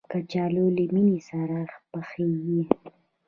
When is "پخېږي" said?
1.91-2.61